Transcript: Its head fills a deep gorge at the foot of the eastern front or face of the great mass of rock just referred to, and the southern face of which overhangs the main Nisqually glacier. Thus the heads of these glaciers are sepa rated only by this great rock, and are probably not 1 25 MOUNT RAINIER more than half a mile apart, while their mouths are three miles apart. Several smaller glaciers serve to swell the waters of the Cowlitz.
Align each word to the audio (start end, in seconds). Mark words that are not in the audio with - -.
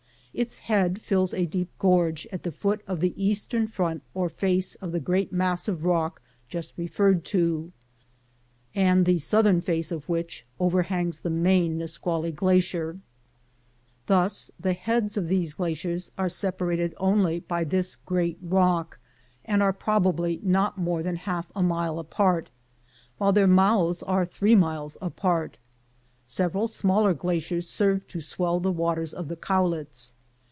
Its 0.33 0.59
head 0.59 1.01
fills 1.01 1.33
a 1.33 1.45
deep 1.45 1.67
gorge 1.77 2.25
at 2.31 2.43
the 2.43 2.53
foot 2.53 2.81
of 2.87 3.01
the 3.01 3.13
eastern 3.21 3.67
front 3.67 4.01
or 4.13 4.29
face 4.29 4.75
of 4.75 4.93
the 4.93 4.99
great 5.01 5.33
mass 5.33 5.67
of 5.67 5.83
rock 5.83 6.21
just 6.47 6.71
referred 6.77 7.25
to, 7.25 7.69
and 8.73 9.05
the 9.05 9.19
southern 9.19 9.59
face 9.59 9.91
of 9.91 10.07
which 10.07 10.45
overhangs 10.57 11.19
the 11.19 11.29
main 11.29 11.77
Nisqually 11.77 12.31
glacier. 12.31 12.97
Thus 14.05 14.49
the 14.57 14.71
heads 14.71 15.17
of 15.17 15.27
these 15.27 15.55
glaciers 15.55 16.11
are 16.17 16.29
sepa 16.29 16.65
rated 16.65 16.93
only 16.95 17.41
by 17.41 17.65
this 17.65 17.97
great 17.97 18.37
rock, 18.41 18.99
and 19.43 19.61
are 19.61 19.73
probably 19.73 20.39
not 20.43 20.77
1 20.77 20.85
25 20.85 20.85
MOUNT 20.85 20.85
RAINIER 20.85 20.85
more 20.85 21.03
than 21.03 21.15
half 21.25 21.51
a 21.53 21.61
mile 21.61 21.99
apart, 21.99 22.51
while 23.17 23.33
their 23.33 23.47
mouths 23.47 24.01
are 24.03 24.25
three 24.25 24.55
miles 24.55 24.95
apart. 25.01 25.57
Several 26.25 26.69
smaller 26.69 27.13
glaciers 27.13 27.67
serve 27.69 28.07
to 28.07 28.21
swell 28.21 28.61
the 28.61 28.71
waters 28.71 29.13
of 29.13 29.27
the 29.27 29.35
Cowlitz. 29.35 30.15